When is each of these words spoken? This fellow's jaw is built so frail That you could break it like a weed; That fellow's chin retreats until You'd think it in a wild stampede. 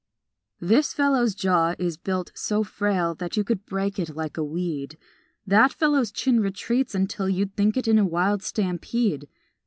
This 0.59 0.95
fellow's 0.95 1.35
jaw 1.35 1.75
is 1.77 1.95
built 1.95 2.31
so 2.33 2.63
frail 2.63 3.13
That 3.13 3.37
you 3.37 3.43
could 3.43 3.67
break 3.67 3.99
it 3.99 4.15
like 4.15 4.35
a 4.35 4.43
weed; 4.43 4.97
That 5.45 5.71
fellow's 5.71 6.11
chin 6.11 6.39
retreats 6.39 6.95
until 6.95 7.29
You'd 7.29 7.55
think 7.55 7.77
it 7.77 7.87
in 7.87 7.99
a 7.99 8.05
wild 8.07 8.41
stampede. 8.41 9.29